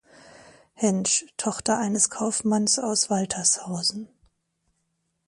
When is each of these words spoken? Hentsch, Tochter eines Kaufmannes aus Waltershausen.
Hentsch, 0.73 1.27
Tochter 1.37 1.77
eines 1.77 2.09
Kaufmannes 2.09 2.79
aus 2.79 3.11
Waltershausen. 3.11 4.07